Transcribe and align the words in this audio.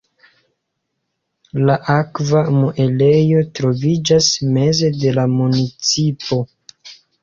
La 1.67 1.75
akva 1.97 2.43
muelejo 2.57 3.45
troviĝas 3.61 4.33
meze 4.59 4.93
de 5.01 5.17
la 5.23 5.31
municipo. 5.39 6.45